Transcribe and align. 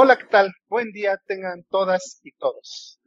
Hola, 0.00 0.16
¿qué 0.16 0.26
tal? 0.26 0.52
Buen 0.68 0.92
día 0.92 1.20
tengan 1.26 1.64
todas 1.68 2.20
y 2.22 2.30
todos. 2.36 3.00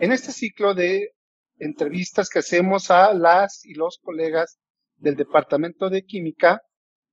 En 0.00 0.12
este 0.12 0.32
ciclo 0.32 0.74
de 0.74 1.14
entrevistas 1.56 2.28
que 2.28 2.40
hacemos 2.40 2.90
a 2.90 3.14
las 3.14 3.64
y 3.64 3.72
los 3.72 3.98
colegas 4.02 4.58
del 4.98 5.16
Departamento 5.16 5.88
de 5.88 6.04
Química, 6.04 6.60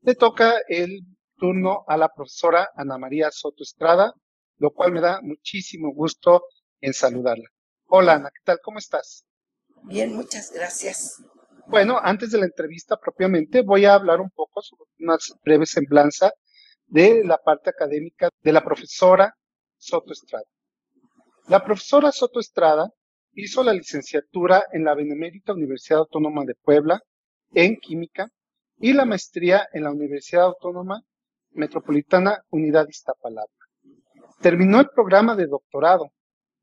le 0.01 0.13
toca 0.15 0.55
el 0.67 1.03
turno 1.37 1.85
a 1.87 1.95
la 1.95 2.09
profesora 2.13 2.69
Ana 2.75 2.97
María 2.97 3.29
Soto 3.31 3.63
Estrada, 3.63 4.11
lo 4.57 4.71
cual 4.71 4.91
me 4.91 4.99
da 4.99 5.21
muchísimo 5.21 5.93
gusto 5.93 6.43
en 6.81 6.93
saludarla. 6.93 7.47
Hola 7.85 8.15
Ana, 8.15 8.29
¿qué 8.29 8.41
tal? 8.43 8.59
¿Cómo 8.61 8.77
estás? 8.77 9.23
Bien, 9.83 10.13
muchas 10.13 10.51
gracias. 10.51 11.23
Bueno, 11.67 11.97
antes 11.97 12.31
de 12.31 12.39
la 12.39 12.45
entrevista 12.45 12.97
propiamente, 12.97 13.61
voy 13.61 13.85
a 13.85 13.93
hablar 13.93 14.19
un 14.19 14.31
poco 14.31 14.61
sobre 14.61 14.89
una 14.99 15.15
breve 15.45 15.65
semblanza 15.65 16.33
de 16.87 17.23
la 17.23 17.37
parte 17.37 17.69
académica 17.69 18.29
de 18.41 18.51
la 18.51 18.63
profesora 18.63 19.33
Soto 19.77 20.13
Estrada. 20.13 20.45
La 21.47 21.63
profesora 21.63 22.11
Soto 22.11 22.39
Estrada 22.39 22.89
hizo 23.33 23.63
la 23.63 23.73
licenciatura 23.73 24.65
en 24.71 24.83
la 24.83 24.95
Benemérita 24.95 25.53
Universidad 25.53 25.99
Autónoma 25.99 26.43
de 26.45 26.55
Puebla 26.55 26.99
en 27.53 27.77
Química 27.77 28.29
y 28.79 28.93
la 28.93 29.05
maestría 29.05 29.67
en 29.73 29.83
la 29.83 29.91
Universidad 29.91 30.45
Autónoma 30.45 31.01
Metropolitana 31.51 32.43
Unidad 32.49 32.87
Iztapalapa. 32.87 33.51
Terminó 34.41 34.79
el 34.79 34.89
programa 34.89 35.35
de 35.35 35.47
doctorado, 35.47 36.11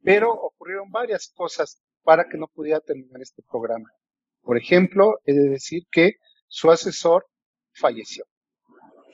pero 0.02 0.32
ocurrieron 0.32 0.90
varias 0.90 1.32
cosas 1.34 1.80
para 2.02 2.28
que 2.28 2.38
no 2.38 2.48
pudiera 2.48 2.80
terminar 2.80 3.20
este 3.20 3.42
programa. 3.42 3.88
Por 4.42 4.58
ejemplo, 4.58 5.20
he 5.24 5.32
de 5.32 5.48
decir 5.48 5.84
que 5.90 6.14
su 6.46 6.70
asesor 6.70 7.26
falleció. 7.72 8.24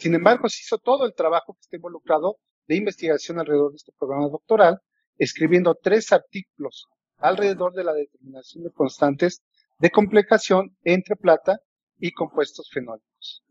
Sin 0.00 0.14
embargo, 0.14 0.48
se 0.48 0.62
hizo 0.62 0.78
todo 0.78 1.04
el 1.04 1.12
trabajo 1.12 1.52
que 1.52 1.60
está 1.60 1.76
involucrado 1.76 2.38
de 2.66 2.76
investigación 2.76 3.38
alrededor 3.38 3.72
de 3.72 3.76
este 3.76 3.92
programa 3.98 4.28
doctoral, 4.28 4.80
escribiendo 5.18 5.74
tres 5.74 6.10
artículos 6.10 6.88
alrededor 7.18 7.74
de 7.74 7.84
la 7.84 7.92
determinación 7.92 8.64
de 8.64 8.70
constantes 8.70 9.42
de 9.78 9.90
complicación 9.90 10.74
entre 10.84 11.16
plata 11.16 11.58
y 11.98 12.12
compuestos 12.12 12.70
fenólicos. 12.72 13.44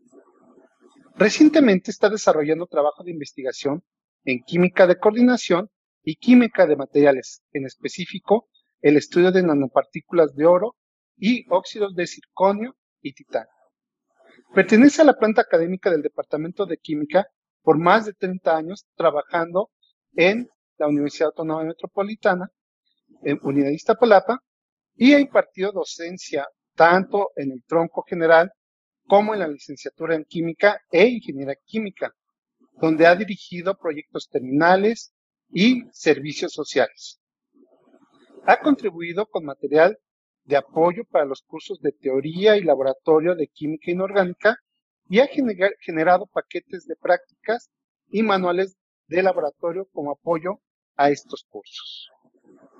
Recientemente 1.14 1.92
está 1.92 2.08
desarrollando 2.08 2.66
trabajo 2.66 3.04
de 3.04 3.12
investigación 3.12 3.84
en 4.24 4.42
química 4.42 4.88
de 4.88 4.98
coordinación 4.98 5.70
y 6.02 6.16
química 6.16 6.66
de 6.66 6.74
materiales, 6.74 7.44
en 7.52 7.64
específico 7.64 8.48
el 8.80 8.96
estudio 8.96 9.30
de 9.30 9.44
nanopartículas 9.44 10.34
de 10.34 10.46
oro 10.46 10.74
y 11.16 11.46
óxidos 11.48 11.94
de 11.94 12.08
circonio 12.08 12.74
y 13.02 13.12
titanio. 13.12 13.59
Pertenece 14.54 15.00
a 15.00 15.04
la 15.04 15.16
planta 15.16 15.42
académica 15.42 15.90
del 15.90 16.02
Departamento 16.02 16.66
de 16.66 16.76
Química 16.76 17.28
por 17.62 17.78
más 17.78 18.06
de 18.06 18.14
30 18.14 18.56
años 18.56 18.84
trabajando 18.96 19.70
en 20.14 20.48
la 20.76 20.88
Universidad 20.88 21.28
Autónoma 21.28 21.62
Metropolitana, 21.62 22.50
en 23.22 23.38
Unidad 23.42 23.70
Iztapalapa, 23.70 24.42
y 24.96 25.12
ha 25.12 25.20
impartido 25.20 25.70
docencia 25.70 26.48
tanto 26.74 27.30
en 27.36 27.52
el 27.52 27.62
tronco 27.64 28.02
general 28.02 28.50
como 29.06 29.34
en 29.34 29.40
la 29.40 29.48
licenciatura 29.48 30.16
en 30.16 30.24
Química 30.24 30.80
e 30.90 31.06
Ingeniería 31.06 31.56
Química, 31.64 32.12
donde 32.80 33.06
ha 33.06 33.14
dirigido 33.14 33.78
proyectos 33.78 34.28
terminales 34.28 35.12
y 35.52 35.84
servicios 35.92 36.52
sociales. 36.52 37.20
Ha 38.46 38.58
contribuido 38.58 39.26
con 39.26 39.44
material 39.44 39.96
de 40.50 40.56
apoyo 40.56 41.04
para 41.04 41.24
los 41.24 41.42
cursos 41.42 41.80
de 41.80 41.92
teoría 41.92 42.56
y 42.56 42.64
laboratorio 42.64 43.36
de 43.36 43.46
química 43.46 43.92
inorgánica 43.92 44.58
y 45.08 45.20
ha 45.20 45.28
generado 45.80 46.26
paquetes 46.26 46.86
de 46.86 46.96
prácticas 46.96 47.70
y 48.10 48.24
manuales 48.24 48.76
de 49.06 49.22
laboratorio 49.22 49.86
como 49.92 50.10
apoyo 50.10 50.60
a 50.96 51.10
estos 51.10 51.46
cursos. 51.48 52.10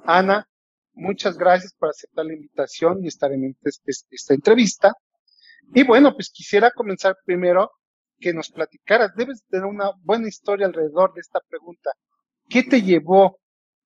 Ana, 0.05 0.49
muchas 0.95 1.39
gracias 1.39 1.73
por 1.75 1.91
aceptar 1.91 2.27
la 2.27 2.35
invitación 2.35 3.05
y 3.05 3.07
estar 3.09 3.33
en 3.33 3.57
esta 3.63 4.35
entrevista. 4.35 4.93
Y 5.73 5.85
bueno, 5.85 6.13
pues 6.15 6.31
quisiera 6.31 6.73
comenzar 6.73 7.17
primero 7.25 7.71
que 8.19 8.33
nos 8.33 8.51
platicaras. 8.51 9.15
Debes 9.15 9.45
tener 9.49 9.67
una 9.67 9.93
buena 10.03 10.27
historia 10.27 10.67
alrededor 10.67 11.15
de 11.15 11.21
esta 11.21 11.41
pregunta. 11.49 11.93
¿Qué 12.49 12.65
te 12.65 12.83
llevó 12.83 13.39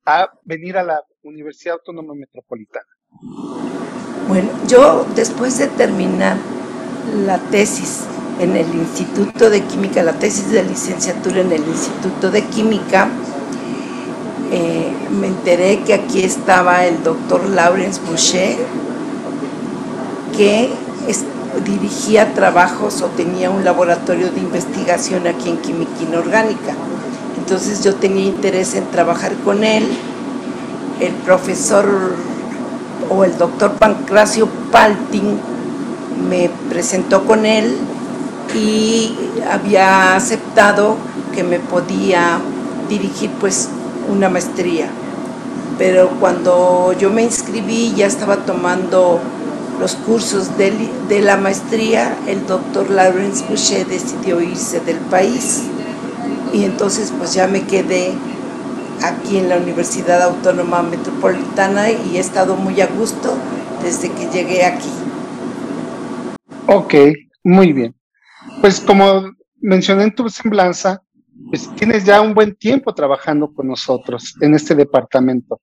a 0.07 0.31
venir 0.43 0.79
a 0.79 0.83
la 0.83 1.05
Universidad 1.23 1.75
Autónoma 1.75 2.15
Metropolitana? 2.15 2.94
Bueno, 3.21 4.49
yo 4.67 5.07
después 5.15 5.59
de 5.59 5.67
terminar 5.67 6.37
la 7.27 7.39
tesis 7.39 8.01
en 8.41 8.57
el 8.57 8.67
Instituto 8.75 9.51
de 9.51 9.63
Química, 9.63 10.03
la 10.03 10.15
tesis 10.15 10.51
de 10.51 10.65
licenciatura 10.65 11.41
en 11.41 11.53
el 11.53 11.65
Instituto 11.67 12.31
de 12.31 12.43
Química, 12.45 13.09
eh, 14.51 14.93
me 15.11 15.29
enteré 15.29 15.81
que 15.85 15.95
aquí 15.95 16.23
estaba 16.23 16.85
el 16.87 17.03
doctor 17.03 17.49
Lawrence 17.49 18.01
Boucher, 18.07 18.57
que 20.37 20.71
dirigía 21.65 22.35
trabajos 22.35 23.01
o 23.03 23.07
tenía 23.07 23.51
un 23.51 23.65
laboratorio 23.65 24.31
de 24.31 24.41
investigación 24.41 25.27
aquí 25.27 25.51
en 25.51 25.59
Química 25.59 26.03
Inorgánica. 26.03 26.75
Entonces 27.39 27.85
yo 27.85 27.95
tenía 27.95 28.27
interés 28.27 28.75
en 28.75 28.87
trabajar 28.87 29.35
con 29.45 29.63
él. 29.63 29.87
El 31.01 31.13
profesor 31.13 31.87
o 33.11 33.25
el 33.25 33.37
doctor 33.39 33.73
Pancracio 33.73 34.49
Paltin 34.71 35.39
me 36.29 36.51
presentó 36.69 37.25
con 37.25 37.47
él 37.47 37.77
y 38.55 39.15
había 39.51 40.17
aceptado 40.17 40.97
que 41.35 41.43
me 41.43 41.59
podía 41.59 42.39
dirigir 42.89 43.31
pues 43.41 43.69
una 44.09 44.29
maestría. 44.29 44.89
Pero 45.79 46.11
cuando 46.21 46.95
yo 46.99 47.11
me 47.11 47.23
inscribí 47.23 47.93
ya 47.97 48.07
estaba 48.07 48.37
tomando 48.37 49.21
los 49.81 49.97
cursos 49.97 50.57
de, 50.57 50.73
de 51.09 51.21
la 51.21 51.37
maestría, 51.37 52.17
el 52.29 52.47
doctor 52.47 52.91
Lawrence 52.91 53.45
Boucher 53.49 53.87
decidió 53.87 54.41
irse 54.41 54.81
del 54.81 54.99
país 54.99 55.63
y 56.53 56.65
entonces 56.65 57.13
pues 57.19 57.35
ya 57.35 57.49
me 57.49 57.63
quedé 57.63 58.15
aquí 59.03 59.39
en 59.39 59.49
la 59.49 59.57
Universidad 59.57 60.23
Autónoma 60.23 60.83
Metropolitana 60.83 61.91
y 61.91 62.17
he 62.17 62.21
estado 62.21 62.57
muy 62.57 62.81
a 62.81 62.87
gusto 62.87 63.37
desde 63.83 64.11
que 64.11 64.27
llegué 64.31 64.65
aquí. 64.65 64.91
Ok, 66.67 66.95
muy 67.43 67.73
bien. 67.73 67.95
Pues 68.61 68.81
como 68.81 69.31
mencioné 69.61 70.05
en 70.05 70.15
tu 70.15 70.29
semblanza, 70.29 71.03
pues 71.51 71.69
tienes 71.77 72.05
ya 72.05 72.21
un 72.21 72.35
buen 72.35 72.55
tiempo 72.55 72.95
trabajando 72.95 73.53
con 73.53 73.69
nosotros 73.69 74.35
en 74.41 74.55
este 74.55 74.75
departamento. 74.75 75.61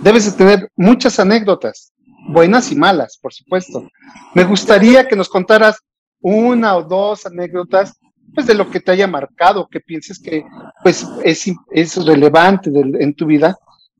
Debes 0.00 0.26
de 0.26 0.32
tener 0.32 0.70
muchas 0.76 1.18
anécdotas, 1.18 1.92
buenas 2.28 2.70
y 2.70 2.76
malas, 2.76 3.18
por 3.20 3.32
supuesto. 3.32 3.88
Me 4.34 4.44
gustaría 4.44 5.06
que 5.08 5.16
nos 5.16 5.28
contaras 5.28 5.78
una 6.20 6.76
o 6.76 6.82
dos 6.82 7.26
anécdotas 7.26 7.98
pues 8.34 8.46
de 8.46 8.54
lo 8.54 8.70
que 8.70 8.80
te 8.80 8.92
haya 8.92 9.06
marcado, 9.06 9.68
que 9.68 9.80
pienses 9.80 10.18
que 10.18 10.44
pues 10.82 11.06
es, 11.22 11.46
es 11.70 12.04
relevante 12.04 12.70
en 12.74 13.14
tu 13.14 13.26
vida 13.26 13.56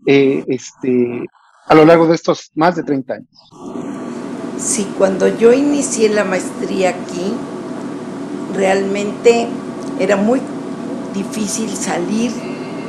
eh, 0.06 0.45
este, 0.49 1.25
a 1.67 1.75
lo 1.75 1.84
largo 1.84 2.06
de 2.06 2.15
estos 2.15 2.50
más 2.55 2.77
de 2.77 2.83
30 2.83 3.15
años. 3.15 3.28
Sí, 4.59 4.87
cuando 4.99 5.28
yo 5.28 5.53
inicié 5.53 6.09
la 6.09 6.25
maestría 6.25 6.91
aquí, 6.91 7.33
realmente 8.55 9.49
era 9.99 10.17
muy 10.17 10.41
difícil 11.15 11.71
salir 11.71 12.33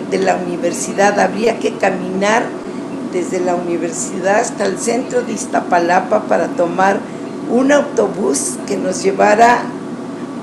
de 0.09 0.19
la 0.19 0.35
universidad, 0.35 1.19
habría 1.19 1.59
que 1.59 1.77
caminar 1.77 2.43
desde 3.11 3.39
la 3.39 3.55
universidad 3.55 4.39
hasta 4.39 4.65
el 4.65 4.77
centro 4.77 5.21
de 5.21 5.33
Iztapalapa 5.33 6.23
para 6.23 6.47
tomar 6.49 6.99
un 7.49 7.71
autobús 7.71 8.57
que 8.67 8.77
nos 8.77 9.03
llevara 9.03 9.63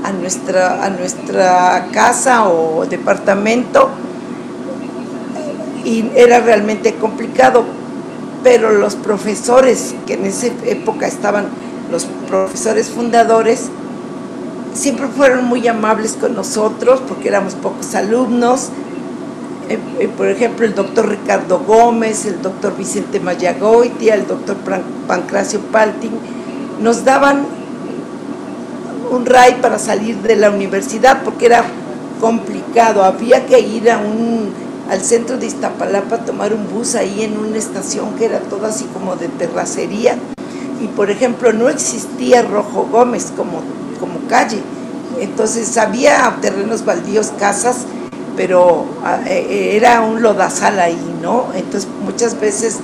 a 0.05 0.13
nuestra, 0.13 0.85
a 0.85 0.91
nuestra 0.91 1.89
casa 1.93 2.49
o 2.49 2.85
departamento 2.87 3.91
y 5.85 6.11
era 6.15 6.41
realmente 6.41 6.95
complicado, 6.95 7.65
pero 8.43 8.73
los 8.73 8.95
profesores 8.97 9.95
que 10.07 10.15
en 10.15 10.27
esa 10.27 10.49
época 10.65 11.07
estaban, 11.07 11.47
los 11.91 12.07
profesores 12.29 12.89
fundadores, 12.89 13.69
siempre 14.75 15.07
fueron 15.09 15.45
muy 15.45 15.67
amables 15.69 16.17
con 16.19 16.35
nosotros 16.35 17.03
porque 17.07 17.29
éramos 17.29 17.55
pocos 17.55 17.95
alumnos. 17.95 18.71
Eh, 19.69 19.79
eh, 20.01 20.09
por 20.09 20.29
ejemplo, 20.29 20.67
el 20.67 20.75
doctor 20.75 21.09
Ricardo 21.09 21.61
Gómez, 21.61 22.27
el 22.27 22.43
doctor 22.43 22.77
Vicente 22.77 23.21
Mayagoitia, 23.21 24.15
el 24.15 24.27
doctor 24.27 24.57
Pancracio 25.07 25.61
Paltin, 25.61 26.13
nos 26.81 27.05
daban 27.05 27.47
un 29.13 29.27
RAI 29.27 29.61
para 29.61 29.79
salir 29.79 30.17
de 30.17 30.37
la 30.37 30.51
universidad 30.51 31.23
porque 31.23 31.47
era 31.47 31.65
complicado, 32.21 33.05
había 33.05 33.47
que 33.47 33.59
ir 33.61 33.91
a 33.91 33.99
un, 33.99 34.53
al 34.91 35.03
centro 35.03 35.39
de 35.39 35.47
Iztapalapa 35.47 36.17
a 36.17 36.25
tomar 36.25 36.55
un 36.55 36.69
bus 36.73 36.95
ahí 36.95 37.23
en 37.23 37.39
una 37.39 37.59
estación 37.59 38.15
que 38.15 38.27
era 38.27 38.41
toda 38.41 38.69
así 38.69 38.85
como 38.93 39.17
de 39.17 39.29
terracería. 39.29 40.17
Y 40.81 40.89
por 40.89 41.11
ejemplo 41.11 41.53
no 41.53 41.69
existía 41.69 42.43
Rojo 42.43 42.89
Gómez 42.91 43.33
como, 43.37 43.61
como 44.01 44.27
calle, 44.29 44.59
entonces 45.21 45.77
había 45.77 46.37
terrenos 46.41 46.85
baldíos, 46.85 47.33
casas 47.39 47.87
pero 48.37 48.87
ah, 49.05 49.21
eh, 49.27 49.47
eh, 49.49 49.77
era 49.77 50.01
un 50.01 50.23
lodazal 50.23 50.81
ahí, 50.81 50.99
¿no? 51.21 51.49
Entonces 51.55 51.89
muchas 52.05 52.41
veces 52.41 52.79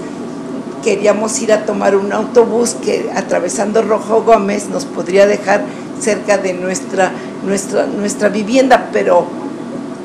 queríamos 0.82 1.40
ir 1.40 1.52
a 1.52 1.64
tomar 1.64 1.96
un 1.96 2.12
autobús 2.12 2.76
que 2.82 3.10
atravesando 3.14 3.82
Rojo 3.82 4.22
Gómez 4.22 4.68
nos 4.68 4.84
podría 4.84 5.26
dejar 5.26 5.64
cerca 6.00 6.38
de 6.38 6.54
nuestra, 6.54 7.12
nuestra, 7.44 7.86
nuestra 7.86 8.28
vivienda, 8.28 8.88
pero 8.92 9.26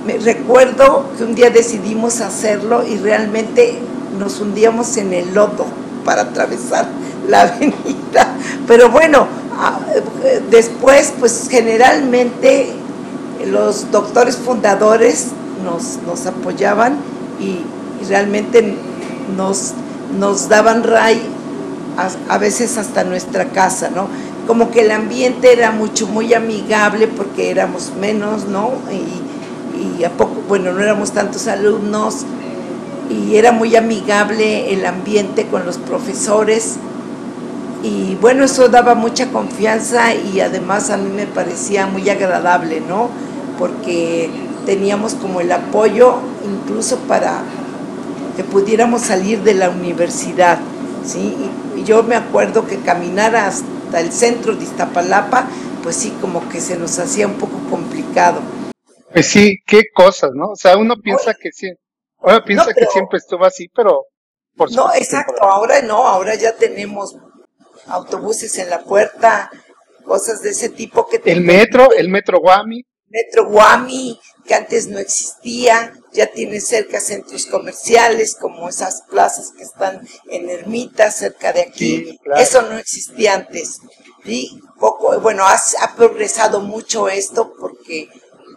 me 0.06 0.18
recuerdo 0.18 1.06
que 1.18 1.24
un 1.24 1.36
día 1.36 1.50
decidimos 1.50 2.22
hacerlo 2.22 2.86
y 2.86 2.98
realmente 2.98 3.80
nos 4.20 4.40
hundíamos 4.40 4.98
en 4.98 5.14
el 5.14 5.34
lodo 5.34 5.66
para 6.04 6.24
atravesar 6.24 6.88
la 7.28 7.42
avenida. 7.44 8.36
Pero 8.68 8.90
bueno, 8.90 9.28
ah, 9.58 9.80
después 10.50 11.14
pues 11.20 11.48
generalmente 11.50 12.74
los 13.46 13.92
doctores 13.92 14.38
fundadores 14.38 15.28
nos, 15.64 16.00
nos 16.06 16.26
apoyaban 16.26 16.98
y, 17.40 17.62
realmente 18.10 18.76
nos, 19.38 19.72
nos 20.20 20.50
daban 20.50 20.84
ray 20.84 21.22
a, 22.28 22.38
veces 22.38 22.78
hasta 22.78 23.06
nuestra 23.06 23.46
casa, 23.46 23.90
¿no? 23.90 24.08
Como 24.48 24.72
que 24.72 24.82
el 24.82 24.92
ambiente 24.92 25.54
era 25.54 25.72
mucho, 25.72 26.08
muy 26.08 26.34
amigable 26.34 27.08
porque 27.08 27.50
éramos 27.50 27.94
menos, 28.00 28.46
¿no? 28.46 28.72
Y, 28.92 30.00
y 30.00 30.04
a 30.04 30.10
poco, 30.10 30.42
bueno, 30.48 30.74
no 30.74 30.82
éramos 30.82 31.12
tantos 31.12 31.48
alumnos 31.48 32.26
y 33.10 33.36
era 33.36 33.52
muy 33.52 33.76
amigable 33.76 34.74
el 34.74 34.86
ambiente 34.86 35.46
con 35.48 35.66
los 35.66 35.78
profesores 35.78 36.78
y 37.84 38.16
bueno, 38.22 38.46
eso 38.46 38.70
daba 38.70 38.96
mucha 38.96 39.30
confianza 39.30 40.16
y 40.16 40.40
además 40.40 40.90
a 40.90 40.96
mí 40.96 41.10
me 41.14 41.28
parecía 41.28 41.86
muy 41.86 42.10
agradable, 42.10 42.82
¿no? 42.82 43.10
Porque 43.60 44.30
teníamos 44.66 45.16
como 45.16 45.42
el 45.42 45.52
apoyo 45.52 46.16
incluso 46.46 46.98
para 47.00 47.42
que 48.38 48.44
pudiéramos 48.46 49.02
salir 49.02 49.44
de 49.44 49.54
la 49.54 49.70
universidad, 49.70 50.60
¿sí? 51.06 51.36
Y 51.76 51.84
yo 51.84 52.04
me 52.04 52.16
acuerdo 52.16 52.66
que 52.66 52.78
caminar 52.78 53.36
hasta 53.36 53.73
el 54.00 54.12
centro 54.12 54.56
de 54.56 54.64
Iztapalapa, 54.64 55.48
pues 55.82 55.96
sí, 55.96 56.16
como 56.22 56.48
que 56.50 56.60
se 56.60 56.78
nos 56.78 56.98
hacía 57.00 57.28
un 57.28 57.38
poco 57.38 57.58
complicado. 57.70 58.42
Pues 59.12 59.28
sí, 59.28 59.58
qué 59.66 59.84
cosas, 59.94 60.32
¿no? 60.34 60.52
O 60.52 60.56
sea, 60.56 60.78
uno 60.78 60.96
piensa 61.02 61.34
que 61.34 61.52
sí, 61.52 61.70
uno 62.20 62.44
piensa 62.44 62.74
que 62.74 62.86
siempre 62.86 63.18
estuvo 63.20 63.46
así, 63.46 63.68
pero 63.76 64.06
por 64.56 64.72
No, 64.72 64.94
exacto, 64.94 65.44
ahora 65.44 65.82
no, 65.82 66.08
ahora 66.08 66.36
ya 66.36 66.56
tenemos 66.56 67.16
autobuses 67.88 68.58
en 68.58 68.70
la 68.70 68.84
puerta, 68.84 69.52
cosas 70.06 70.42
de 70.42 70.50
ese 70.50 70.70
tipo 70.70 71.08
que... 71.08 71.22
El 71.26 71.42
metro, 71.42 71.92
el 71.92 72.10
metro 72.10 72.40
Guami. 72.40 72.84
Metro 73.08 73.48
Guami, 73.48 74.20
que 74.46 74.56
antes 74.56 74.88
no 74.88 75.00
existía, 75.00 75.94
ya 76.14 76.28
tiene 76.28 76.62
cerca 76.62 77.00
centros 77.00 77.46
comerciales 77.46 78.36
como 78.36 78.70
esas 78.70 79.04
plazas 79.10 79.52
que 79.52 79.64
están 79.64 80.08
en 80.30 80.50
Ermita, 80.50 81.12
cerca 81.12 81.54
de 81.54 81.62
aquí. 81.62 82.20
Eso 82.38 82.62
no 82.62 82.78
existía 82.78 83.34
antes. 83.36 83.80
Y 84.26 84.62
poco, 84.80 85.20
bueno, 85.20 85.44
ha, 85.44 85.60
ha 85.82 85.96
progresado 85.96 86.62
mucho 86.62 87.10
esto 87.10 87.54
porque 87.60 88.10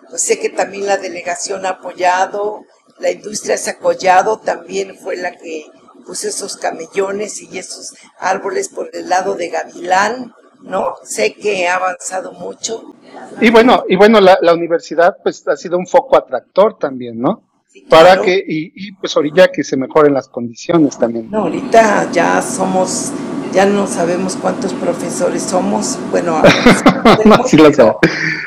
pues, 0.08 0.23
sé 0.23 0.38
que 0.38 0.50
también 0.50 0.87
la 0.87 0.99
delegación 0.99 1.67
ha 1.67 1.70
apoyado, 1.70 2.64
la 2.99 3.11
industria 3.11 3.56
se 3.56 3.70
ha 3.70 3.73
apoyado, 3.75 4.38
también 4.38 4.97
fue 4.97 5.17
la 5.17 5.32
que 5.32 5.67
puso 6.06 6.29
esos 6.29 6.56
camellones 6.56 7.43
y 7.43 7.59
esos 7.59 7.94
árboles 8.19 8.69
por 8.69 8.91
el 8.94 9.09
lado 9.09 9.35
de 9.35 9.49
Gavilán, 9.49 10.32
¿no? 10.62 10.94
Sé 11.02 11.35
que 11.35 11.69
ha 11.69 11.76
avanzado 11.76 12.32
mucho. 12.32 12.94
Y 13.41 13.50
bueno, 13.50 13.85
y 13.88 13.97
bueno, 13.97 14.20
la, 14.20 14.55
universidad 14.55 15.17
pues 15.23 15.47
ha 15.49 15.56
sido 15.56 15.79
un 15.79 15.87
foco 15.87 16.17
atractor 16.17 16.79
también, 16.79 17.20
¿no? 17.20 17.43
Para 17.88 18.20
que, 18.20 18.34
y, 18.46 18.73
y, 18.75 18.93
pues 18.93 19.17
ahorita 19.17 19.52
que 19.52 19.62
se 19.62 19.76
mejoren 19.76 20.14
las 20.14 20.28
condiciones 20.28 20.99
también. 20.99 21.31
No, 21.31 21.43
ahorita 21.43 22.11
ya 22.11 22.43
somos, 22.43 23.12
ya 23.52 23.64
no 23.64 23.87
sabemos 23.87 24.37
cuántos 24.40 24.73
profesores 24.73 25.43
somos, 25.43 25.99
bueno, 26.11 26.43
no, 27.25 27.44
sí 27.44 27.56
lo 27.56 27.73
sé. 27.73 27.93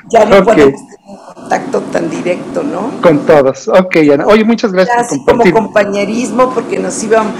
ya 0.09 0.25
no 0.25 0.43
podemos 0.43 0.73
tener 0.73 1.33
contacto 1.35 1.81
tan 1.91 2.09
directo, 2.09 2.63
¿no? 2.63 3.01
Con 3.01 3.25
todos, 3.25 3.67
ok, 3.69 3.95
Ana. 4.13 4.25
Oye, 4.27 4.43
muchas 4.43 4.71
gracias 4.71 5.07
por 5.09 5.17
compartir. 5.25 5.53
Como 5.53 5.67
compañerismo, 5.67 6.53
porque 6.53 6.79
nos 6.79 7.01
iban, 7.03 7.31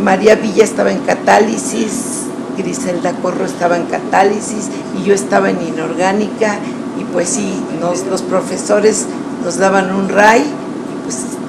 María 0.00 0.36
Villa 0.36 0.64
estaba 0.64 0.90
en 0.90 1.00
catálisis, 1.00 2.26
Griselda 2.56 3.12
Corro 3.20 3.44
estaba 3.44 3.76
en 3.76 3.84
catálisis 3.86 4.70
y 4.98 5.04
yo 5.04 5.14
estaba 5.14 5.50
en 5.50 5.60
inorgánica 5.62 6.58
y 6.98 7.04
pues 7.04 7.28
sí, 7.28 7.62
nos, 7.80 8.06
los 8.06 8.22
profesores 8.22 9.06
nos 9.44 9.58
daban 9.58 9.94
un 9.94 10.08
pues 10.08 10.65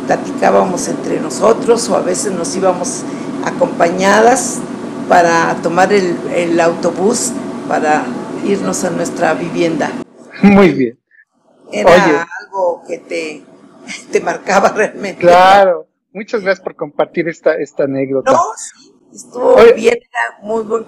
platicábamos 0.07 0.87
entre 0.87 1.19
nosotros 1.19 1.87
o 1.89 1.95
a 1.95 2.01
veces 2.01 2.31
nos 2.31 2.55
íbamos 2.55 3.03
acompañadas 3.45 4.59
para 5.07 5.55
tomar 5.61 5.93
el, 5.93 6.17
el 6.33 6.59
autobús 6.59 7.31
para 7.67 8.05
irnos 8.45 8.83
a 8.83 8.89
nuestra 8.89 9.33
vivienda. 9.33 9.91
Muy 10.41 10.71
bien. 10.71 10.99
Era 11.71 12.25
algo 12.39 12.83
que 12.87 12.97
te, 12.99 13.43
te 14.11 14.21
marcaba 14.21 14.69
realmente. 14.69 15.21
Claro. 15.21 15.87
Muchas 16.13 16.41
gracias 16.41 16.63
por 16.63 16.75
compartir 16.75 17.27
esta, 17.27 17.55
esta 17.55 17.83
anécdota. 17.83 18.31
No, 18.31 18.39
sí, 18.55 18.91
estuvo 19.13 19.55
bien, 19.75 19.97
era 19.97 20.39
muy 20.41 20.63
buen. 20.63 20.85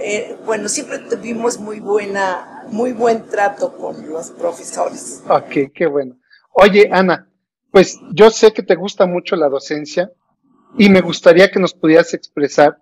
Eh, 0.00 0.36
bueno, 0.44 0.68
siempre 0.68 0.98
tuvimos 0.98 1.58
muy 1.58 1.78
buena, 1.78 2.64
muy 2.68 2.92
buen 2.92 3.28
trato 3.28 3.76
con 3.76 4.08
los 4.10 4.30
profesores. 4.30 5.22
Ok, 5.28 5.72
qué 5.72 5.86
bueno. 5.86 6.16
Oye, 6.52 6.88
Ana, 6.90 7.28
pues 7.76 8.00
yo 8.10 8.30
sé 8.30 8.54
que 8.54 8.62
te 8.62 8.74
gusta 8.74 9.04
mucho 9.04 9.36
la 9.36 9.50
docencia 9.50 10.10
y 10.78 10.88
me 10.88 11.02
gustaría 11.02 11.50
que 11.50 11.60
nos 11.60 11.74
pudieras 11.74 12.14
expresar 12.14 12.78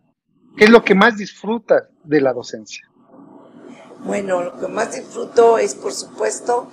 qué 0.56 0.66
es 0.66 0.70
lo 0.70 0.84
que 0.84 0.94
más 0.94 1.16
disfrutas 1.16 1.88
de 2.04 2.20
la 2.20 2.32
docencia. 2.32 2.88
Bueno, 4.04 4.44
lo 4.44 4.56
que 4.56 4.68
más 4.68 4.94
disfruto 4.94 5.58
es, 5.58 5.74
por 5.74 5.92
supuesto, 5.92 6.68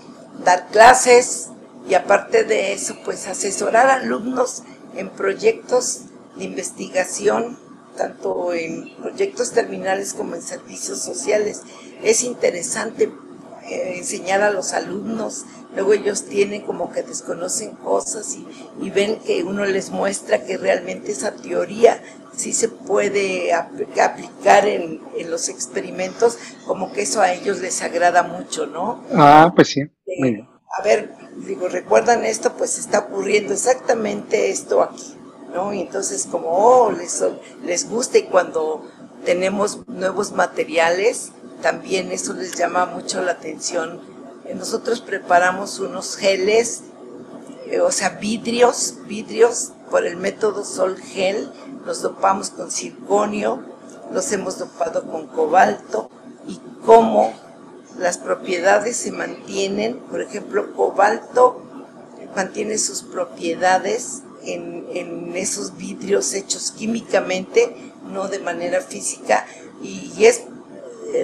dar 0.45 0.67
clases 0.67 1.49
y 1.89 1.95
aparte 1.95 2.43
de 2.43 2.73
eso, 2.73 2.95
pues 3.03 3.27
asesorar 3.27 3.87
a 3.87 3.95
alumnos 3.95 4.61
en 4.95 5.09
proyectos 5.09 6.01
de 6.35 6.43
investigación, 6.43 7.57
tanto 7.97 8.53
en 8.53 8.97
proyectos 8.97 9.51
terminales 9.53 10.13
como 10.13 10.35
en 10.35 10.43
servicios 10.43 10.99
sociales. 10.99 11.63
Es 12.03 12.23
interesante 12.23 13.11
eh, 13.67 13.95
enseñar 13.97 14.43
a 14.43 14.51
los 14.51 14.73
alumnos, 14.73 15.45
luego 15.75 15.93
ellos 15.93 16.25
tienen 16.25 16.61
como 16.61 16.91
que 16.91 17.03
desconocen 17.03 17.75
cosas 17.75 18.35
y, 18.35 18.45
y, 18.81 18.89
ven 18.89 19.19
que 19.19 19.43
uno 19.43 19.65
les 19.65 19.89
muestra 19.89 20.43
que 20.43 20.57
realmente 20.57 21.11
esa 21.11 21.31
teoría 21.31 22.01
sí 22.35 22.53
se 22.53 22.69
puede 22.69 23.53
aplicar 23.53 24.67
en, 24.67 25.01
en, 25.17 25.31
los 25.31 25.49
experimentos, 25.49 26.37
como 26.65 26.91
que 26.91 27.03
eso 27.03 27.21
a 27.21 27.33
ellos 27.33 27.59
les 27.59 27.81
agrada 27.81 28.23
mucho, 28.23 28.67
¿no? 28.67 29.03
Ah, 29.13 29.51
pues 29.55 29.69
sí. 29.69 29.81
Eh, 30.07 30.47
a 30.77 30.83
ver, 30.83 31.13
digo, 31.45 31.67
¿recuerdan 31.67 32.25
esto? 32.25 32.53
Pues 32.53 32.77
está 32.77 32.99
ocurriendo 32.99 33.53
exactamente 33.53 34.49
esto 34.49 34.81
aquí, 34.81 35.15
¿no? 35.53 35.73
Y 35.73 35.81
entonces 35.81 36.27
como, 36.29 36.47
oh, 36.49 36.91
les, 36.91 37.23
les 37.63 37.89
gusta 37.89 38.17
y 38.17 38.23
cuando 38.23 38.89
tenemos 39.25 39.87
nuevos 39.87 40.31
materiales, 40.31 41.31
también 41.61 42.11
eso 42.11 42.33
les 42.33 42.55
llama 42.55 42.85
mucho 42.85 43.21
la 43.21 43.33
atención. 43.33 44.01
Eh, 44.51 44.55
nosotros 44.55 44.99
preparamos 44.99 45.79
unos 45.79 46.17
geles, 46.17 46.81
eh, 47.67 47.79
o 47.79 47.91
sea, 47.91 48.09
vidrios, 48.09 48.95
vidrios 49.07 49.71
por 49.89 50.05
el 50.05 50.17
método 50.17 50.65
Sol 50.65 50.97
Gel, 50.97 51.49
los 51.85 52.01
dopamos 52.01 52.49
con 52.49 52.69
circonio, 52.69 53.63
los 54.13 54.29
hemos 54.33 54.59
dopado 54.59 55.09
con 55.09 55.27
cobalto 55.27 56.09
y 56.47 56.59
cómo 56.85 57.33
las 57.97 58.17
propiedades 58.17 58.97
se 58.97 59.11
mantienen, 59.11 59.99
por 60.09 60.21
ejemplo, 60.21 60.73
cobalto 60.73 61.61
mantiene 62.35 62.77
sus 62.77 63.03
propiedades 63.03 64.21
en, 64.43 64.85
en 64.93 65.35
esos 65.35 65.77
vidrios 65.77 66.33
hechos 66.33 66.71
químicamente, 66.71 67.75
no 68.09 68.27
de 68.29 68.39
manera 68.39 68.81
física, 68.81 69.45
y 69.81 70.25
es 70.25 70.43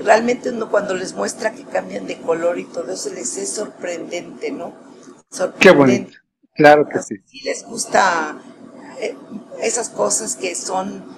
realmente 0.04 0.50
uno 0.50 0.70
cuando 0.70 0.94
les 0.94 1.14
muestra 1.14 1.52
que 1.52 1.64
cambian 1.64 2.08
de 2.08 2.20
color 2.22 2.60
y 2.60 2.66
todo 2.66 2.92
eso 2.92 3.10
les 3.14 3.38
es 3.38 3.50
sorprendente, 3.50 4.52
¿no? 4.52 4.74
Sorprendente. 5.30 5.60
Qué 5.60 5.72
bonito, 5.72 6.18
claro 6.54 6.88
que 6.88 7.02
sí. 7.02 7.16
Si 7.26 7.42
les 7.42 7.64
gusta 7.64 8.40
eh, 9.00 9.16
esas 9.62 9.90
cosas 9.90 10.36
que 10.36 10.56
son 10.56 11.18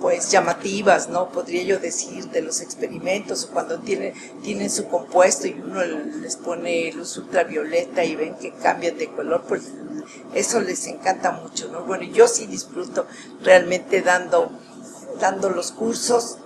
pues 0.00 0.30
llamativas, 0.30 1.08
¿no? 1.08 1.30
Podría 1.30 1.62
yo 1.62 1.78
decir, 1.78 2.28
de 2.28 2.42
los 2.42 2.60
experimentos, 2.60 3.44
o 3.44 3.52
cuando 3.52 3.78
tienen, 3.78 4.12
tienen 4.42 4.68
su 4.68 4.86
compuesto 4.88 5.46
y 5.46 5.52
uno 5.52 5.82
les 5.82 6.36
pone 6.36 6.92
luz 6.92 7.16
ultravioleta 7.16 8.04
y 8.04 8.14
ven 8.14 8.34
que 8.34 8.52
cambian 8.52 8.98
de 8.98 9.10
color, 9.10 9.44
pues 9.48 9.62
eso 10.34 10.60
les 10.60 10.86
encanta 10.88 11.30
mucho, 11.30 11.68
¿no? 11.72 11.84
Bueno, 11.84 12.04
yo 12.04 12.28
sí 12.28 12.46
disfruto 12.46 13.06
realmente 13.42 14.02
dando, 14.02 14.50
dando 15.20 15.48
los 15.48 15.72
cursos. 15.72 16.38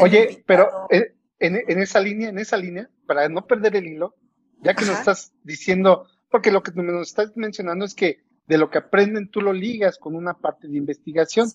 Oye, 0.00 0.42
pero 0.46 0.86
en, 0.90 1.14
en, 1.38 1.78
esa 1.80 2.00
línea, 2.00 2.28
en 2.28 2.38
esa 2.38 2.56
línea, 2.56 2.88
para 3.06 3.28
no 3.28 3.46
perder 3.46 3.76
el 3.76 3.86
hilo, 3.86 4.14
ya 4.62 4.74
que 4.74 4.84
nos 4.84 4.98
estás 4.98 5.32
diciendo 5.42 6.06
porque 6.30 6.52
lo 6.52 6.62
que 6.62 6.72
nos 6.72 7.08
estás 7.08 7.36
mencionando 7.36 7.84
es 7.84 7.94
que 7.94 8.22
de 8.46 8.58
lo 8.58 8.70
que 8.70 8.78
aprenden 8.78 9.28
tú 9.28 9.40
lo 9.40 9.52
ligas 9.52 9.98
con 9.98 10.14
una 10.14 10.34
parte 10.34 10.68
de 10.68 10.76
investigación. 10.76 11.50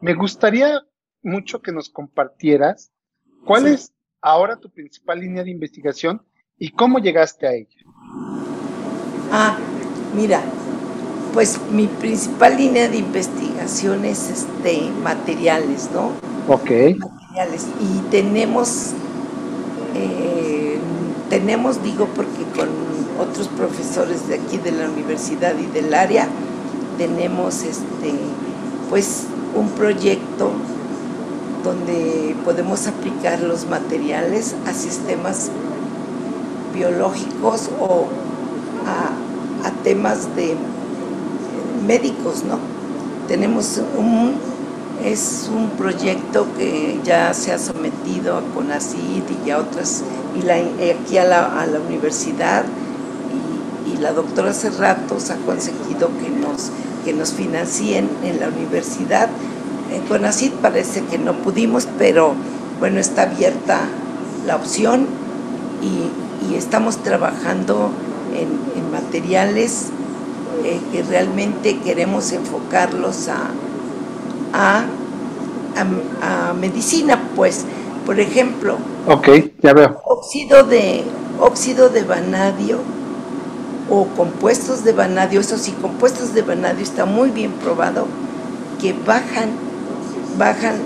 Me 0.00 0.14
gustaría 0.14 0.82
mucho 1.22 1.62
que 1.62 1.72
nos 1.72 1.88
compartieras 1.88 2.92
cuál 3.44 3.66
es 3.66 3.92
ahora 4.20 4.56
tu 4.56 4.70
principal 4.70 5.20
línea 5.20 5.44
de 5.44 5.50
investigación 5.50 6.22
y 6.56 6.70
cómo 6.70 6.98
llegaste 6.98 7.46
a 7.46 7.52
ella. 7.52 7.76
Ah, 9.30 9.58
mira, 10.14 10.42
pues 11.32 11.60
mi 11.70 11.86
principal 11.86 12.56
línea 12.56 12.88
de 12.88 12.98
investigación 12.98 14.04
es 14.04 14.30
este 14.30 14.90
materiales, 15.02 15.90
¿no? 15.92 16.12
Ok. 16.48 16.70
Materiales. 17.38 17.66
Y 17.80 18.00
tenemos, 18.10 18.90
eh, 19.94 20.78
tenemos, 21.30 21.82
digo, 21.82 22.08
porque 22.16 22.42
con 22.56 22.68
otros 23.20 23.48
profesores 23.48 24.26
de 24.26 24.36
aquí 24.36 24.58
de 24.58 24.72
la 24.72 24.88
universidad 24.88 25.54
y 25.56 25.66
del 25.66 25.94
área, 25.94 26.26
tenemos 26.96 27.62
este, 27.62 28.14
pues 28.90 29.24
un 29.54 29.68
proyecto 29.70 30.50
donde 31.62 32.34
podemos 32.44 32.86
aplicar 32.88 33.40
los 33.40 33.66
materiales 33.66 34.56
a 34.66 34.72
sistemas 34.72 35.50
biológicos 36.74 37.70
o 37.80 38.06
a, 38.84 39.68
a 39.68 39.70
temas 39.84 40.34
de 40.34 40.56
médicos, 41.86 42.42
¿no? 42.44 42.58
Tenemos 43.28 43.80
un, 43.96 44.34
es 45.04 45.50
un 45.54 45.70
proyecto 45.70 46.46
que 46.56 46.98
ya 47.04 47.32
se 47.34 47.52
ha 47.52 47.58
sometido 47.58 48.36
a 48.36 48.42
CONACID 48.54 49.22
y 49.44 49.50
a 49.50 49.58
otras, 49.58 50.02
y 50.38 50.42
la, 50.42 50.56
aquí 50.56 51.18
a 51.18 51.24
la, 51.24 51.60
a 51.60 51.66
la 51.66 51.80
universidad, 51.80 52.64
y, 53.86 53.98
la 53.98 54.12
doctora 54.12 54.50
hace 54.50 54.70
ratos 54.70 55.30
ha 55.30 55.36
conseguido 55.38 56.08
que 56.20 56.30
nos, 56.30 56.70
que 57.04 57.12
nos 57.12 57.32
financien 57.32 58.08
en 58.22 58.38
la 58.38 58.46
universidad. 58.48 59.28
En 59.92 60.02
CONACID 60.02 60.52
parece 60.62 61.02
que 61.02 61.18
no 61.18 61.32
pudimos, 61.32 61.88
pero 61.98 62.34
bueno, 62.78 63.00
está 63.00 63.22
abierta 63.22 63.80
la 64.46 64.54
opción 64.54 65.06
y, 65.82 66.48
y 66.48 66.54
estamos 66.54 66.98
trabajando 66.98 67.90
en, 68.36 68.80
en 68.80 68.90
materiales 68.92 69.86
eh, 70.64 70.80
que 70.92 71.02
realmente 71.02 71.78
queremos 71.78 72.30
enfocarlos 72.30 73.28
a, 73.28 73.50
a, 74.52 74.84
a, 75.76 76.52
medicina, 76.54 77.20
pues, 77.36 77.64
por 78.04 78.18
ejemplo, 78.20 78.78
ok, 79.06 79.28
ya 79.62 79.72
veo. 79.72 80.00
Óxido 80.04 80.64
de, 80.64 81.04
óxido 81.40 81.88
de 81.88 82.02
vanadio 82.02 82.78
o 83.90 84.06
compuestos 84.16 84.84
de 84.84 84.92
vanadio, 84.92 85.40
eso 85.40 85.56
sí, 85.58 85.72
compuestos 85.80 86.34
de 86.34 86.42
vanadio 86.42 86.82
está 86.82 87.04
muy 87.04 87.30
bien 87.30 87.52
probado 87.52 88.06
que 88.80 88.92
bajan, 88.92 89.50
bajan 90.36 90.76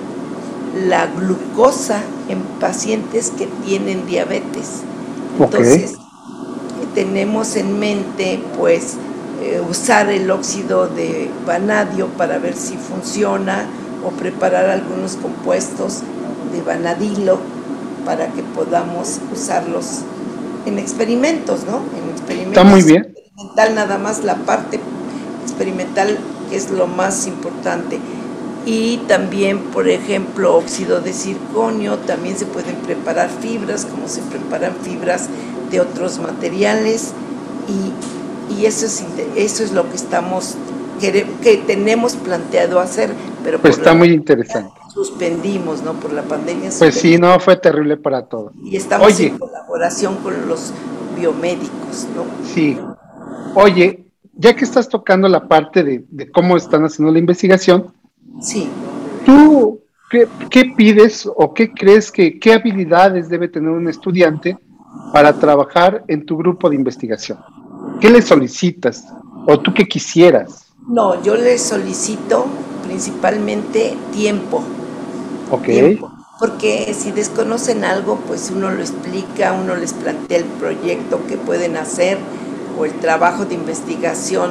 la 0.86 1.06
glucosa 1.06 2.00
en 2.28 2.40
pacientes 2.60 3.30
que 3.30 3.46
tienen 3.64 4.06
diabetes. 4.06 4.82
Entonces, 5.38 5.94
okay. 5.94 6.88
tenemos 6.94 7.56
en 7.56 7.78
mente, 7.78 8.42
pues, 8.58 8.96
eh, 9.42 9.60
usar 9.60 10.08
el 10.08 10.30
óxido 10.30 10.86
de 10.86 11.28
vanadio 11.44 12.06
para 12.10 12.38
ver 12.38 12.54
si 12.54 12.76
funciona 12.76 13.66
o 14.04 14.10
preparar 14.10 14.70
algunos 14.70 15.16
compuestos 15.16 16.02
de 16.52 16.62
vanadilo 16.62 17.40
para 18.04 18.28
que 18.28 18.42
podamos 18.42 19.18
usarlos 19.32 20.02
en 20.64 20.78
experimentos, 20.78 21.64
¿no? 21.64 21.78
En 21.98 22.10
experimentos 22.10 22.56
Está 22.56 22.64
muy 22.64 22.82
bien. 22.82 23.14
Experimental 23.16 23.74
nada 23.74 23.98
más 23.98 24.22
la 24.22 24.36
parte 24.36 24.78
experimental 25.42 26.18
que 26.48 26.56
es 26.56 26.70
lo 26.70 26.86
más 26.86 27.26
importante. 27.26 27.98
Y 28.64 28.98
también, 29.08 29.58
por 29.58 29.88
ejemplo, 29.88 30.54
óxido 30.54 31.00
de 31.00 31.12
circonio, 31.12 31.98
también 31.98 32.36
se 32.38 32.46
pueden 32.46 32.76
preparar 32.76 33.28
fibras, 33.28 33.86
como 33.86 34.06
se 34.06 34.20
preparan 34.22 34.74
fibras 34.82 35.28
de 35.72 35.80
otros 35.80 36.20
materiales. 36.20 37.12
Y 37.68 37.92
y 38.62 38.66
eso 38.66 38.86
es, 38.86 39.04
eso 39.34 39.64
es 39.64 39.72
lo 39.72 39.88
que 39.88 39.96
estamos 39.96 40.56
que, 41.00 41.26
que 41.42 41.56
tenemos 41.66 42.14
planteado 42.14 42.78
hacer, 42.78 43.10
pero 43.42 43.58
pues 43.58 43.76
está 43.76 43.92
muy 43.92 44.10
interesante. 44.10 44.70
Suspendimos, 44.94 45.82
¿no? 45.82 45.94
Por 45.94 46.12
la 46.12 46.22
pandemia. 46.22 46.70
Pues 46.78 46.94
sí, 46.94 47.18
no, 47.18 47.40
fue 47.40 47.56
terrible 47.56 47.96
para 47.96 48.26
todos. 48.26 48.52
Y 48.62 48.76
estamos 48.76 49.08
Oye, 49.08 49.28
en 49.28 49.38
colaboración 49.38 50.16
con 50.16 50.46
los 50.46 50.72
biomédicos, 51.18 52.06
¿no? 52.14 52.24
Sí. 52.44 52.78
Oye, 53.56 54.04
ya 54.34 54.54
que 54.54 54.64
estás 54.64 54.88
tocando 54.88 55.28
la 55.28 55.48
parte 55.48 55.82
de, 55.82 56.04
de 56.08 56.30
cómo 56.30 56.56
están 56.56 56.84
haciendo 56.84 57.12
la 57.12 57.18
investigación, 57.18 57.92
sí. 58.40 58.68
¿tú 59.26 59.80
qué, 60.08 60.28
qué 60.50 60.66
pides 60.76 61.28
o 61.34 61.52
qué 61.52 61.72
crees 61.72 62.12
que 62.12 62.38
qué 62.38 62.52
habilidades 62.52 63.28
debe 63.28 63.48
tener 63.48 63.70
un 63.70 63.88
estudiante 63.88 64.56
para 65.12 65.32
trabajar 65.32 66.04
en 66.06 66.24
tu 66.24 66.36
grupo 66.36 66.70
de 66.70 66.76
investigación? 66.76 67.38
¿Qué 68.02 68.10
le 68.10 68.20
solicitas? 68.20 69.04
¿O 69.46 69.60
tú 69.60 69.72
qué 69.72 69.86
quisieras? 69.86 70.66
No, 70.88 71.22
yo 71.22 71.36
le 71.36 71.56
solicito 71.56 72.46
principalmente 72.84 73.96
tiempo. 74.12 74.64
Ok. 75.52 75.66
Tiempo. 75.66 76.10
Porque 76.40 76.92
si 76.98 77.12
desconocen 77.12 77.84
algo, 77.84 78.16
pues 78.26 78.50
uno 78.50 78.72
lo 78.72 78.80
explica, 78.80 79.52
uno 79.52 79.76
les 79.76 79.92
plantea 79.92 80.38
el 80.38 80.44
proyecto 80.44 81.24
que 81.28 81.36
pueden 81.36 81.76
hacer 81.76 82.18
o 82.76 82.86
el 82.86 82.92
trabajo 82.94 83.44
de 83.44 83.54
investigación 83.54 84.50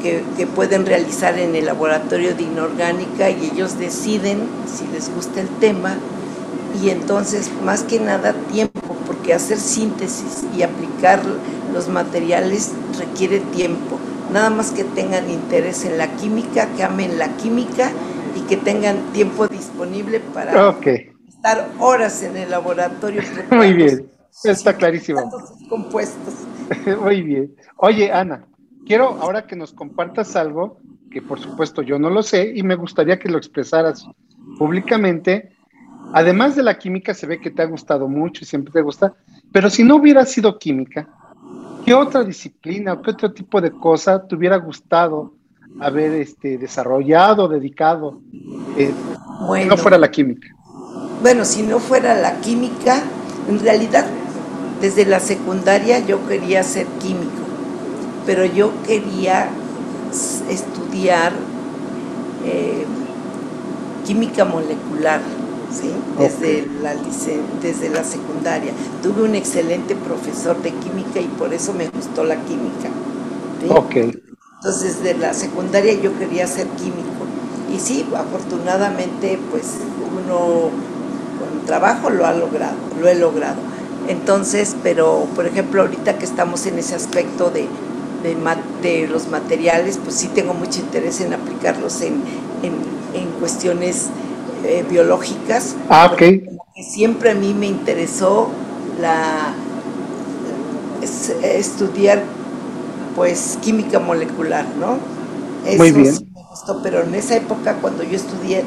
que, 0.00 0.22
que 0.36 0.46
pueden 0.46 0.86
realizar 0.86 1.36
en 1.40 1.56
el 1.56 1.66
laboratorio 1.66 2.36
de 2.36 2.44
inorgánica 2.44 3.28
y 3.28 3.50
ellos 3.52 3.76
deciden 3.76 4.46
si 4.72 4.86
les 4.92 5.12
gusta 5.12 5.40
el 5.40 5.48
tema 5.58 5.96
y 6.80 6.90
entonces 6.90 7.50
más 7.64 7.82
que 7.82 7.98
nada 7.98 8.34
tiempo, 8.52 8.75
porque 9.26 9.34
hacer 9.34 9.58
síntesis 9.58 10.46
y 10.56 10.62
aplicar 10.62 11.20
los 11.72 11.88
materiales 11.88 12.72
requiere 12.96 13.40
tiempo. 13.40 13.98
Nada 14.32 14.50
más 14.50 14.70
que 14.70 14.84
tengan 14.84 15.28
interés 15.28 15.84
en 15.84 15.98
la 15.98 16.06
química, 16.16 16.68
que 16.76 16.84
amen 16.84 17.18
la 17.18 17.36
química 17.36 17.90
y 18.36 18.42
que 18.42 18.56
tengan 18.56 19.12
tiempo 19.12 19.48
disponible 19.48 20.20
para 20.20 20.68
okay. 20.68 21.10
estar 21.28 21.68
horas 21.80 22.22
en 22.22 22.36
el 22.36 22.50
laboratorio. 22.52 23.20
Muy 23.50 23.72
bien, 23.72 24.08
está 24.44 24.76
clarísimo. 24.76 25.28
Compuestos. 25.68 26.34
Muy 27.02 27.22
bien. 27.22 27.56
Oye, 27.78 28.12
Ana, 28.12 28.46
quiero 28.86 29.18
ahora 29.20 29.44
que 29.48 29.56
nos 29.56 29.72
compartas 29.72 30.36
algo 30.36 30.78
que 31.10 31.20
por 31.20 31.40
supuesto 31.40 31.82
yo 31.82 31.98
no 31.98 32.10
lo 32.10 32.22
sé 32.22 32.52
y 32.54 32.62
me 32.62 32.76
gustaría 32.76 33.18
que 33.18 33.28
lo 33.28 33.38
expresaras 33.38 34.06
públicamente. 34.56 35.55
Además 36.12 36.56
de 36.56 36.62
la 36.62 36.78
química, 36.78 37.14
se 37.14 37.26
ve 37.26 37.40
que 37.40 37.50
te 37.50 37.62
ha 37.62 37.66
gustado 37.66 38.08
mucho 38.08 38.42
y 38.42 38.46
siempre 38.46 38.72
te 38.72 38.82
gusta, 38.82 39.14
pero 39.52 39.70
si 39.70 39.82
no 39.82 39.96
hubiera 39.96 40.24
sido 40.24 40.58
química, 40.58 41.08
¿qué 41.84 41.94
otra 41.94 42.24
disciplina 42.24 42.94
o 42.94 43.02
qué 43.02 43.10
otro 43.10 43.32
tipo 43.32 43.60
de 43.60 43.70
cosa 43.70 44.26
te 44.26 44.34
hubiera 44.34 44.56
gustado 44.56 45.34
haber 45.80 46.12
este, 46.12 46.58
desarrollado, 46.58 47.48
dedicado, 47.48 48.20
eh, 48.76 48.92
bueno, 49.46 49.64
si 49.64 49.68
no 49.68 49.76
fuera 49.76 49.98
la 49.98 50.10
química? 50.10 50.48
Bueno, 51.22 51.44
si 51.44 51.62
no 51.62 51.78
fuera 51.78 52.14
la 52.14 52.40
química, 52.40 53.02
en 53.48 53.60
realidad 53.60 54.06
desde 54.80 55.06
la 55.06 55.20
secundaria 55.20 55.98
yo 56.00 56.26
quería 56.28 56.62
ser 56.62 56.86
químico, 57.00 57.42
pero 58.26 58.44
yo 58.44 58.70
quería 58.86 59.48
estudiar 60.48 61.32
eh, 62.44 62.84
química 64.04 64.44
molecular. 64.44 65.20
¿Sí? 65.72 65.92
desde, 66.18 66.62
okay. 66.62 66.78
la, 66.82 66.94
desde 67.62 67.88
la 67.90 68.04
secundaria. 68.04 68.72
Tuve 69.02 69.22
un 69.22 69.34
excelente 69.34 69.94
profesor 69.94 70.60
de 70.62 70.72
química 70.72 71.20
y 71.20 71.26
por 71.38 71.52
eso 71.52 71.72
me 71.72 71.88
gustó 71.88 72.24
la 72.24 72.36
química. 72.44 72.88
¿sí? 73.60 73.68
Okay. 73.68 74.22
Entonces, 74.56 75.02
desde 75.02 75.18
la 75.18 75.34
secundaria 75.34 75.94
yo 75.94 76.16
quería 76.18 76.46
ser 76.46 76.66
químico. 76.68 77.26
Y 77.72 77.78
sí, 77.78 78.06
afortunadamente, 78.16 79.38
pues 79.50 79.64
uno 80.16 80.70
con 81.38 81.66
trabajo 81.66 82.10
lo 82.10 82.26
ha 82.26 82.32
logrado, 82.32 82.76
lo 83.00 83.08
he 83.08 83.14
logrado. 83.14 83.56
Entonces, 84.08 84.76
pero 84.82 85.26
por 85.34 85.46
ejemplo, 85.46 85.82
ahorita 85.82 86.18
que 86.18 86.24
estamos 86.24 86.66
en 86.66 86.78
ese 86.78 86.94
aspecto 86.94 87.50
de, 87.50 87.66
de, 88.22 88.36
de 88.82 89.08
los 89.08 89.28
materiales, 89.28 89.98
pues 90.02 90.16
sí 90.16 90.28
tengo 90.28 90.54
mucho 90.54 90.80
interés 90.80 91.20
en 91.20 91.34
aplicarlos 91.34 92.00
en, 92.02 92.22
en, 92.62 92.74
en 93.14 93.28
cuestiones 93.40 94.06
eh, 94.66 94.84
biológicas. 94.88 95.76
Ah, 95.88 96.10
ok. 96.12 96.22
Siempre 96.82 97.30
a 97.30 97.34
mí 97.34 97.54
me 97.54 97.66
interesó 97.66 98.50
la 99.00 99.54
es, 101.02 101.30
estudiar 101.42 102.22
pues 103.14 103.58
química 103.62 103.98
molecular, 103.98 104.66
¿no? 104.78 104.98
Eso 105.66 105.78
Muy 105.78 105.92
bien. 105.92 106.14
Sí 106.14 106.26
me 106.34 106.42
gustó, 106.42 106.82
pero 106.82 107.02
en 107.02 107.14
esa 107.14 107.36
época 107.36 107.76
cuando 107.80 108.02
yo 108.02 108.16
estudié 108.16 108.64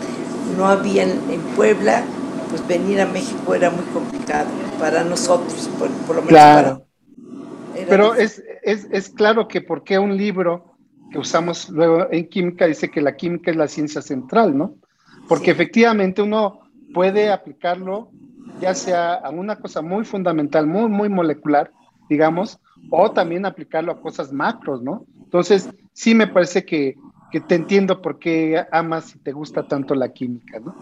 no 0.58 0.68
había 0.68 1.04
en, 1.04 1.12
en, 1.30 1.42
Puebla, 1.56 2.04
pues 2.50 2.68
venir 2.68 3.00
a 3.02 3.06
México 3.06 3.54
era 3.54 3.70
muy 3.70 3.84
complicado 3.94 4.50
para 4.80 5.04
nosotros, 5.04 5.70
por, 5.78 5.90
por 5.90 6.16
lo 6.16 6.22
menos 6.24 6.30
claro. 6.30 6.86
para 7.74 7.86
Pero 7.88 8.16
es, 8.16 8.42
es, 8.64 8.88
es 8.92 9.10
claro 9.10 9.48
que 9.48 9.62
porque 9.62 10.00
un 10.00 10.18
libro 10.18 10.76
que 11.12 11.20
usamos 11.20 11.70
luego 11.70 12.08
en 12.12 12.28
química 12.28 12.66
dice 12.66 12.90
que 12.90 13.02
la 13.02 13.16
química 13.16 13.52
es 13.52 13.58
la 13.58 13.68
ciencia 13.68 14.02
central, 14.02 14.58
¿no? 14.58 14.76
Porque 15.30 15.46
Sí. 15.46 15.52
efectivamente 15.52 16.22
uno 16.22 16.60
puede 16.94 17.32
aplicarlo 17.32 18.10
ya 18.60 18.74
sea 18.74 19.14
a 19.14 19.30
una 19.30 19.56
cosa 19.56 19.82
muy 19.82 20.04
fundamental, 20.04 20.68
muy, 20.68 20.90
muy 20.90 21.08
molecular, 21.08 21.72
digamos, 22.10 22.60
o 22.90 23.12
también 23.12 23.46
aplicarlo 23.46 23.92
a 23.92 24.02
cosas 24.02 24.34
macros, 24.34 24.82
¿no? 24.82 25.06
Entonces, 25.24 25.70
sí 25.94 26.16
me 26.16 26.28
parece 26.28 26.66
que, 26.66 26.98
que 27.32 27.40
te 27.40 27.56
entiendo 27.56 28.02
por 28.02 28.20
qué 28.20 28.66
amas 28.72 29.16
y 29.16 29.20
te 29.20 29.32
gusta 29.32 29.64
tanto 29.64 29.96
la 29.96 30.12
química, 30.12 30.60
¿no? 30.60 30.76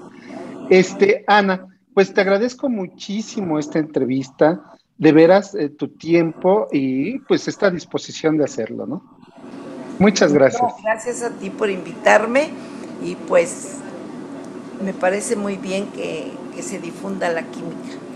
Este, 0.69 1.23
Ana, 1.27 1.67
pues 1.93 2.13
te 2.13 2.21
agradezco 2.21 2.69
muchísimo 2.69 3.59
esta 3.59 3.79
entrevista, 3.79 4.73
de 4.97 5.11
veras 5.11 5.53
eh, 5.53 5.69
tu 5.69 5.89
tiempo 5.89 6.67
y 6.71 7.19
pues 7.19 7.47
esta 7.47 7.69
disposición 7.69 8.37
de 8.37 8.45
hacerlo, 8.45 8.87
¿no? 8.87 9.03
Muchas 9.99 10.33
gracias. 10.33 10.61
No, 10.61 10.75
gracias 10.83 11.21
a 11.21 11.29
ti 11.31 11.49
por 11.49 11.69
invitarme 11.69 12.49
y 13.03 13.15
pues 13.15 13.79
me 14.81 14.93
parece 14.93 15.35
muy 15.35 15.57
bien 15.57 15.87
que, 15.87 16.31
que 16.55 16.63
se 16.63 16.79
difunda 16.79 17.29
la 17.29 17.43
química. 17.43 18.06